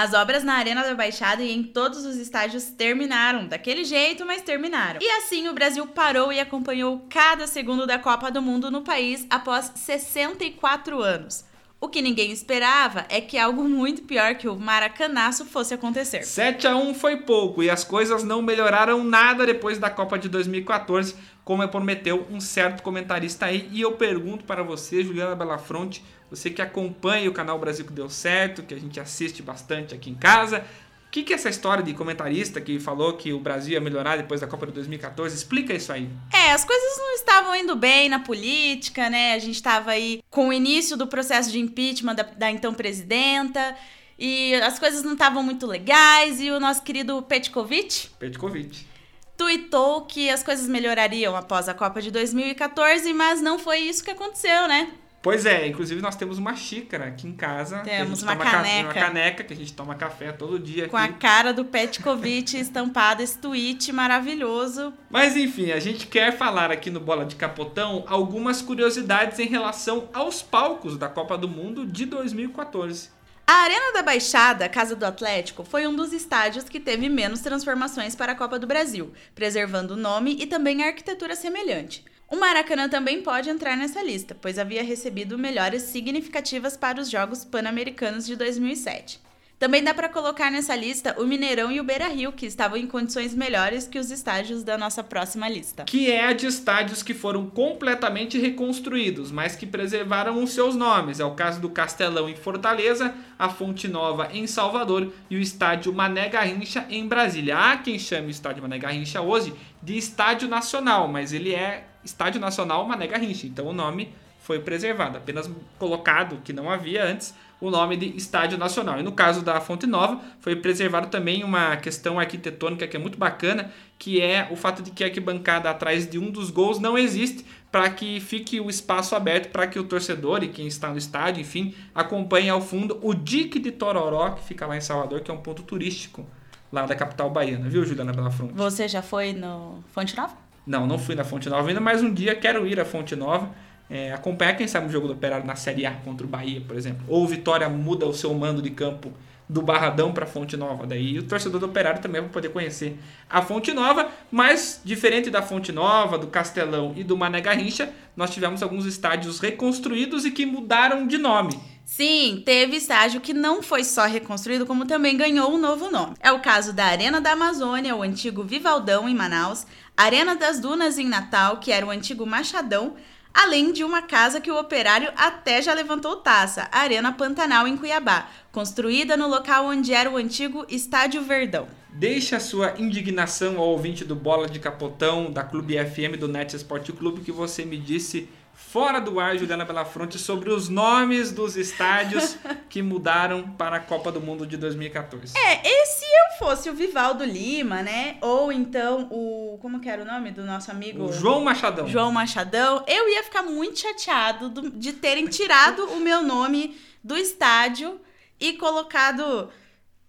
As 0.04 0.12
obras 0.12 0.44
na 0.44 0.56
Arena 0.56 0.82
da 0.82 0.94
Baixada 0.94 1.42
e 1.42 1.50
em 1.50 1.62
todos 1.62 2.04
os 2.04 2.16
estádios 2.16 2.64
terminaram, 2.64 3.46
daquele 3.46 3.84
jeito, 3.84 4.26
mas 4.26 4.42
terminaram. 4.42 5.00
E 5.00 5.10
assim 5.12 5.48
o 5.48 5.54
Brasil 5.54 5.86
parou 5.86 6.30
e 6.30 6.38
acompanhou 6.38 7.06
cada 7.08 7.46
segundo 7.46 7.86
da 7.86 7.98
Copa 7.98 8.30
do 8.30 8.42
Mundo 8.42 8.70
no 8.70 8.82
país 8.82 9.26
após 9.30 9.72
64 9.74 11.00
anos. 11.00 11.46
O 11.80 11.88
que 11.88 12.02
ninguém 12.02 12.30
esperava 12.30 13.06
é 13.08 13.18
que 13.18 13.38
algo 13.38 13.64
muito 13.64 14.02
pior 14.02 14.34
que 14.34 14.46
o 14.46 14.56
maracanaço 14.56 15.46
fosse 15.46 15.72
acontecer. 15.72 16.22
7 16.22 16.66
a 16.66 16.76
1 16.76 16.92
foi 16.92 17.16
pouco 17.16 17.62
e 17.62 17.70
as 17.70 17.82
coisas 17.82 18.22
não 18.22 18.42
melhoraram 18.42 19.02
nada 19.02 19.46
depois 19.46 19.78
da 19.78 19.88
Copa 19.88 20.18
de 20.18 20.28
2014, 20.28 21.14
como 21.42 21.66
prometeu 21.66 22.26
um 22.30 22.40
certo 22.40 22.82
comentarista 22.82 23.46
aí. 23.46 23.70
E 23.72 23.80
eu 23.80 23.92
pergunto 23.92 24.44
para 24.44 24.62
você, 24.62 25.02
Juliana 25.02 25.34
Belafronte, 25.34 26.04
você 26.34 26.50
que 26.50 26.60
acompanha 26.60 27.28
o 27.28 27.32
canal 27.32 27.58
Brasil 27.58 27.84
que 27.84 27.92
deu 27.92 28.10
certo, 28.10 28.62
que 28.62 28.74
a 28.74 28.78
gente 28.78 28.98
assiste 28.98 29.42
bastante 29.42 29.94
aqui 29.94 30.10
em 30.10 30.14
casa. 30.14 30.64
O 31.06 31.10
que, 31.14 31.22
que 31.22 31.32
é 31.32 31.36
essa 31.36 31.48
história 31.48 31.82
de 31.82 31.94
comentarista 31.94 32.60
que 32.60 32.80
falou 32.80 33.12
que 33.12 33.32
o 33.32 33.38
Brasil 33.38 33.74
ia 33.74 33.80
melhorar 33.80 34.16
depois 34.16 34.40
da 34.40 34.48
Copa 34.48 34.66
de 34.66 34.72
2014? 34.72 35.34
Explica 35.34 35.72
isso 35.72 35.92
aí. 35.92 36.08
É, 36.32 36.50
as 36.52 36.64
coisas 36.64 36.98
não 36.98 37.14
estavam 37.14 37.54
indo 37.54 37.76
bem 37.76 38.08
na 38.08 38.18
política, 38.18 39.08
né? 39.08 39.34
A 39.34 39.38
gente 39.38 39.54
estava 39.54 39.92
aí 39.92 40.22
com 40.28 40.48
o 40.48 40.52
início 40.52 40.96
do 40.96 41.06
processo 41.06 41.52
de 41.52 41.60
impeachment 41.60 42.16
da, 42.16 42.24
da 42.24 42.50
então 42.50 42.74
presidenta 42.74 43.76
e 44.18 44.54
as 44.56 44.78
coisas 44.78 45.04
não 45.04 45.12
estavam 45.12 45.42
muito 45.42 45.66
legais 45.66 46.40
e 46.40 46.50
o 46.50 46.58
nosso 46.58 46.82
querido 46.82 47.22
Petkovic... 47.22 48.08
Petkovic 48.18 48.94
tuitou 49.36 50.02
que 50.02 50.30
as 50.30 50.42
coisas 50.42 50.68
melhorariam 50.68 51.36
após 51.36 51.68
a 51.68 51.74
Copa 51.74 52.00
de 52.00 52.10
2014, 52.10 53.12
mas 53.12 53.40
não 53.40 53.58
foi 53.58 53.78
isso 53.78 54.04
que 54.04 54.10
aconteceu, 54.10 54.68
né? 54.68 54.92
Pois 55.24 55.46
é, 55.46 55.66
inclusive 55.66 56.02
nós 56.02 56.16
temos 56.16 56.36
uma 56.36 56.54
xícara 56.54 57.06
aqui 57.06 57.26
em 57.26 57.32
casa. 57.32 57.78
Temos 57.78 58.22
uma 58.22 58.36
caneca. 58.36 58.88
uma 58.88 58.92
caneca 58.92 59.42
que 59.42 59.54
a 59.54 59.56
gente 59.56 59.72
toma 59.72 59.94
café 59.94 60.30
todo 60.32 60.58
dia. 60.58 60.86
Com 60.86 60.98
aqui. 60.98 61.14
a 61.14 61.16
cara 61.16 61.50
do 61.50 61.64
Petkovic 61.64 62.52
estampada, 62.60 63.22
esse 63.22 63.38
tweet 63.38 63.90
maravilhoso. 63.90 64.92
Mas 65.08 65.34
enfim, 65.34 65.72
a 65.72 65.80
gente 65.80 66.08
quer 66.08 66.36
falar 66.36 66.70
aqui 66.70 66.90
no 66.90 67.00
Bola 67.00 67.24
de 67.24 67.36
Capotão 67.36 68.04
algumas 68.06 68.60
curiosidades 68.60 69.38
em 69.38 69.46
relação 69.46 70.10
aos 70.12 70.42
palcos 70.42 70.98
da 70.98 71.08
Copa 71.08 71.38
do 71.38 71.48
Mundo 71.48 71.86
de 71.86 72.04
2014. 72.04 73.08
A 73.46 73.62
Arena 73.62 73.94
da 73.94 74.02
Baixada, 74.02 74.68
Casa 74.68 74.94
do 74.94 75.06
Atlético, 75.06 75.64
foi 75.64 75.86
um 75.86 75.96
dos 75.96 76.12
estádios 76.12 76.68
que 76.68 76.78
teve 76.78 77.08
menos 77.08 77.40
transformações 77.40 78.14
para 78.14 78.32
a 78.32 78.34
Copa 78.34 78.58
do 78.58 78.66
Brasil, 78.66 79.10
preservando 79.34 79.94
o 79.94 79.96
nome 79.98 80.36
e 80.38 80.46
também 80.46 80.82
a 80.82 80.88
arquitetura 80.88 81.34
semelhante. 81.34 82.04
O 82.34 82.36
Maracanã 82.36 82.88
também 82.88 83.22
pode 83.22 83.48
entrar 83.48 83.76
nessa 83.76 84.02
lista, 84.02 84.34
pois 84.34 84.58
havia 84.58 84.82
recebido 84.82 85.38
melhores 85.38 85.82
significativas 85.82 86.76
para 86.76 87.00
os 87.00 87.08
Jogos 87.08 87.44
Pan-Americanos 87.44 88.26
de 88.26 88.34
2007. 88.34 89.20
Também 89.64 89.82
dá 89.82 89.94
para 89.94 90.10
colocar 90.10 90.50
nessa 90.50 90.76
lista 90.76 91.16
o 91.18 91.24
Mineirão 91.24 91.72
e 91.72 91.80
o 91.80 91.84
Beira 91.84 92.08
Rio, 92.08 92.32
que 92.32 92.44
estavam 92.44 92.76
em 92.76 92.86
condições 92.86 93.34
melhores 93.34 93.86
que 93.86 93.98
os 93.98 94.10
estádios 94.10 94.62
da 94.62 94.76
nossa 94.76 95.02
próxima 95.02 95.48
lista. 95.48 95.84
Que 95.84 96.12
é 96.12 96.26
a 96.26 96.34
de 96.34 96.46
estádios 96.46 97.02
que 97.02 97.14
foram 97.14 97.48
completamente 97.48 98.38
reconstruídos, 98.38 99.32
mas 99.32 99.56
que 99.56 99.64
preservaram 99.64 100.44
os 100.44 100.50
seus 100.50 100.76
nomes. 100.76 101.18
É 101.18 101.24
o 101.24 101.30
caso 101.30 101.62
do 101.62 101.70
Castelão 101.70 102.28
em 102.28 102.36
Fortaleza, 102.36 103.14
a 103.38 103.48
Fonte 103.48 103.88
Nova 103.88 104.28
em 104.34 104.46
Salvador 104.46 105.10
e 105.30 105.36
o 105.36 105.40
estádio 105.40 105.94
Mané 105.94 106.28
Garrincha 106.28 106.84
em 106.90 107.08
Brasília. 107.08 107.56
Há 107.56 107.78
quem 107.78 107.98
chame 107.98 108.26
o 108.26 108.30
estádio 108.30 108.62
Mané 108.62 108.78
Garrincha 108.78 109.22
hoje 109.22 109.54
de 109.82 109.96
Estádio 109.96 110.46
Nacional, 110.46 111.08
mas 111.08 111.32
ele 111.32 111.54
é 111.54 111.86
Estádio 112.04 112.38
Nacional 112.38 112.86
Mané 112.86 113.06
Garrincha, 113.06 113.46
então 113.46 113.66
o 113.66 113.72
nome 113.72 114.12
foi 114.44 114.58
preservado, 114.58 115.16
apenas 115.16 115.50
colocado, 115.78 116.42
que 116.44 116.52
não 116.52 116.70
havia 116.70 117.02
antes, 117.02 117.34
o 117.66 117.70
nome 117.70 117.96
de 117.96 118.16
Estádio 118.16 118.58
Nacional. 118.58 119.00
E 119.00 119.02
no 119.02 119.12
caso 119.12 119.42
da 119.42 119.60
Fonte 119.60 119.86
Nova, 119.86 120.20
foi 120.40 120.54
preservado 120.56 121.08
também 121.08 121.42
uma 121.42 121.76
questão 121.76 122.20
arquitetônica 122.20 122.86
que 122.86 122.96
é 122.96 123.00
muito 123.00 123.18
bacana, 123.18 123.72
que 123.98 124.20
é 124.20 124.48
o 124.50 124.56
fato 124.56 124.82
de 124.82 124.90
que 124.90 125.02
a 125.02 125.06
arquibancada 125.06 125.70
atrás 125.70 126.08
de 126.08 126.18
um 126.18 126.30
dos 126.30 126.50
gols 126.50 126.78
não 126.78 126.98
existe, 126.98 127.44
para 127.72 127.88
que 127.90 128.20
fique 128.20 128.60
o 128.60 128.70
espaço 128.70 129.16
aberto 129.16 129.50
para 129.50 129.66
que 129.66 129.78
o 129.78 129.84
torcedor 129.84 130.44
e 130.44 130.48
quem 130.48 130.66
está 130.66 130.90
no 130.90 130.98
estádio, 130.98 131.40
enfim, 131.40 131.74
acompanhe 131.94 132.48
ao 132.48 132.60
fundo 132.60 132.98
o 133.02 133.14
dique 133.14 133.58
de 133.58 133.72
Tororó, 133.72 134.30
que 134.30 134.44
fica 134.44 134.66
lá 134.66 134.76
em 134.76 134.80
Salvador, 134.80 135.22
que 135.22 135.30
é 135.30 135.34
um 135.34 135.38
ponto 135.38 135.62
turístico 135.62 136.24
lá 136.70 136.86
da 136.86 136.94
capital 136.94 137.30
baiana, 137.30 137.68
viu, 137.68 137.84
Juliana 137.84 138.12
Belafronte? 138.12 138.52
Você 138.54 138.86
já 138.86 139.00
foi 139.00 139.32
no 139.32 139.82
Fonte 139.92 140.16
Nova? 140.16 140.34
Não, 140.66 140.86
não 140.86 140.98
fui 140.98 141.14
na 141.14 141.24
Fonte 141.24 141.48
Nova 141.48 141.68
ainda, 141.68 141.80
mas 141.80 142.02
um 142.02 142.12
dia 142.12 142.34
quero 142.34 142.66
ir 142.66 142.80
à 142.80 142.84
Fonte 142.84 143.14
Nova. 143.14 143.50
É, 143.88 144.12
acompanhar, 144.12 144.54
quem 144.56 144.66
sabe, 144.66 144.86
o 144.86 144.90
jogo 144.90 145.06
do 145.06 145.12
Operário 145.12 145.46
na 145.46 145.56
Série 145.56 145.84
A 145.84 145.92
contra 145.92 146.26
o 146.26 146.28
Bahia, 146.28 146.60
por 146.66 146.76
exemplo. 146.76 147.04
Ou 147.08 147.26
Vitória 147.26 147.68
muda 147.68 148.06
o 148.06 148.14
seu 148.14 148.32
mando 148.34 148.62
de 148.62 148.70
campo 148.70 149.12
do 149.48 149.60
Barradão 149.60 150.12
para 150.12 150.26
Fonte 150.26 150.56
Nova. 150.56 150.86
Daí 150.86 151.18
o 151.18 151.22
torcedor 151.22 151.60
do 151.60 151.66
Operário 151.66 152.00
também 152.00 152.20
vai 152.20 152.30
poder 152.30 152.48
conhecer 152.48 152.98
a 153.28 153.42
Fonte 153.42 153.72
Nova, 153.72 154.10
mas 154.30 154.80
diferente 154.84 155.30
da 155.30 155.42
Fonte 155.42 155.70
Nova, 155.70 156.16
do 156.18 156.28
Castelão 156.28 156.92
e 156.96 157.04
do 157.04 157.16
Mané 157.16 157.40
Garrincha, 157.40 157.92
nós 158.16 158.30
tivemos 158.30 158.62
alguns 158.62 158.86
estádios 158.86 159.40
reconstruídos 159.40 160.24
e 160.24 160.30
que 160.30 160.46
mudaram 160.46 161.06
de 161.06 161.18
nome. 161.18 161.58
Sim, 161.84 162.42
teve 162.46 162.78
estádio 162.78 163.20
que 163.20 163.34
não 163.34 163.62
foi 163.62 163.84
só 163.84 164.06
reconstruído, 164.06 164.64
como 164.64 164.86
também 164.86 165.18
ganhou 165.18 165.52
um 165.52 165.58
novo 165.58 165.90
nome. 165.90 166.14
É 166.18 166.32
o 166.32 166.40
caso 166.40 166.72
da 166.72 166.86
Arena 166.86 167.20
da 167.20 167.32
Amazônia, 167.32 167.94
o 167.94 168.02
antigo 168.02 168.42
Vivaldão 168.42 169.06
em 169.06 169.14
Manaus, 169.14 169.66
Arena 169.94 170.34
das 170.34 170.58
Dunas 170.58 170.98
em 170.98 171.06
Natal, 171.06 171.58
que 171.58 171.70
era 171.70 171.84
o 171.84 171.90
antigo 171.90 172.26
Machadão, 172.26 172.94
além 173.34 173.72
de 173.72 173.82
uma 173.82 174.00
casa 174.00 174.40
que 174.40 174.50
o 174.50 174.58
operário 174.58 175.12
até 175.16 175.60
já 175.60 175.74
levantou 175.74 176.16
taça, 176.16 176.68
a 176.70 176.78
Arena 176.78 177.12
Pantanal 177.12 177.66
em 177.66 177.76
Cuiabá, 177.76 178.28
construída 178.52 179.16
no 179.16 179.26
local 179.26 179.66
onde 179.66 179.92
era 179.92 180.08
o 180.08 180.16
antigo 180.16 180.64
Estádio 180.68 181.22
Verdão. 181.22 181.66
Deixe 181.90 182.34
a 182.34 182.40
sua 182.40 182.74
indignação 182.78 183.58
ao 183.58 183.68
ouvinte 183.68 184.04
do 184.04 184.14
Bola 184.14 184.48
de 184.48 184.60
Capotão, 184.60 185.32
da 185.32 185.42
Clube 185.42 185.74
FM 185.76 186.18
do 186.18 186.28
Net 186.28 186.54
Esporte 186.54 186.92
Clube, 186.92 187.20
que 187.22 187.32
você 187.32 187.64
me 187.64 187.76
disse 187.76 188.28
fora 188.54 189.00
do 189.00 189.18
ar, 189.18 189.36
Juliana 189.36 189.64
Belafronte, 189.64 190.18
sobre 190.18 190.50
os 190.50 190.68
nomes 190.68 191.32
dos 191.32 191.56
estádios 191.56 192.36
que 192.70 192.80
mudaram 192.82 193.50
para 193.50 193.76
a 193.76 193.80
Copa 193.80 194.10
do 194.10 194.20
Mundo 194.20 194.46
de 194.46 194.56
2014. 194.56 195.36
É, 195.36 195.60
e 195.66 195.86
se 195.86 196.04
eu 196.04 196.38
fosse 196.38 196.70
o 196.70 196.74
Vivaldo 196.74 197.24
Lima, 197.24 197.82
né? 197.82 198.16
Ou 198.20 198.52
então 198.52 199.08
o. 199.10 199.58
Como 199.60 199.80
que 199.80 199.88
era 199.88 200.02
o 200.02 200.04
nome 200.04 200.30
do 200.30 200.44
nosso 200.44 200.70
amigo? 200.70 201.04
O 201.04 201.12
João 201.12 201.42
Machadão. 201.42 201.86
João 201.88 202.12
Machadão. 202.12 202.84
Eu 202.86 203.08
ia 203.08 203.22
ficar 203.22 203.42
muito 203.42 203.78
chateado 203.78 204.48
do, 204.48 204.70
de 204.70 204.92
terem 204.92 205.26
tirado 205.26 205.84
o 205.86 206.00
meu 206.00 206.22
nome 206.22 206.78
do 207.02 207.16
estádio 207.16 208.00
e 208.40 208.54
colocado 208.54 209.50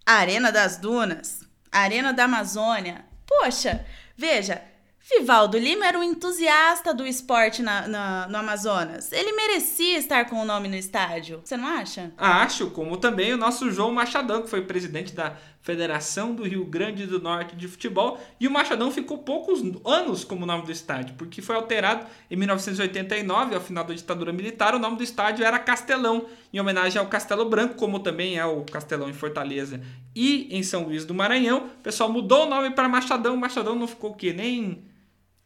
Arena 0.05 0.51
das 0.51 0.77
Dunas, 0.77 1.41
Arena 1.71 2.13
da 2.13 2.25
Amazônia. 2.25 3.05
Poxa, 3.25 3.85
veja 4.15 4.61
Vivaldo 5.07 5.59
Lima 5.59 5.85
era 5.85 5.99
um 5.99 6.03
entusiasta 6.03 6.91
do 6.91 7.05
esporte 7.05 7.61
na, 7.61 7.87
na, 7.87 8.27
no 8.27 8.37
Amazonas. 8.37 9.11
Ele 9.11 9.33
merecia 9.33 9.99
estar 9.99 10.25
com 10.27 10.41
o 10.41 10.45
nome 10.45 10.67
no 10.67 10.75
estádio. 10.75 11.41
Você 11.43 11.55
não 11.55 11.67
acha? 11.67 12.11
Acho, 12.17 12.71
como 12.71 12.97
também 12.97 13.31
o 13.31 13.37
nosso 13.37 13.69
João 13.69 13.93
Machadão, 13.93 14.41
que 14.41 14.49
foi 14.49 14.63
presidente 14.63 15.13
da 15.13 15.37
Federação 15.61 16.33
do 16.33 16.41
Rio 16.43 16.65
Grande 16.65 17.05
do 17.05 17.21
Norte 17.21 17.55
de 17.55 17.67
Futebol. 17.67 18.19
E 18.39 18.47
o 18.47 18.51
Machadão 18.51 18.89
ficou 18.89 19.19
poucos 19.19 19.61
anos 19.85 20.23
como 20.23 20.43
nome 20.43 20.65
do 20.65 20.71
estádio, 20.71 21.13
porque 21.15 21.39
foi 21.39 21.55
alterado 21.55 22.07
em 22.29 22.35
1989, 22.35 23.53
ao 23.53 23.61
final 23.61 23.83
da 23.83 23.93
ditadura 23.93 24.33
militar. 24.33 24.73
O 24.73 24.79
nome 24.79 24.97
do 24.97 25.03
estádio 25.03 25.45
era 25.45 25.59
Castelão, 25.59 26.25
em 26.51 26.59
homenagem 26.59 26.99
ao 26.99 27.05
Castelo 27.05 27.45
Branco, 27.47 27.75
como 27.75 27.99
também 27.99 28.39
é 28.39 28.45
o 28.45 28.63
Castelão 28.63 29.07
em 29.07 29.13
Fortaleza 29.13 29.79
e 30.15 30.47
em 30.49 30.63
São 30.63 30.83
Luís 30.83 31.05
do 31.05 31.13
Maranhão. 31.13 31.67
O 31.79 31.83
pessoal 31.83 32.11
mudou 32.11 32.47
o 32.47 32.49
nome 32.49 32.71
para 32.71 32.89
Machadão. 32.89 33.37
Machadão 33.37 33.75
não 33.75 33.87
ficou 33.87 34.09
o 34.09 34.15
quê? 34.15 34.33
Nem 34.33 34.94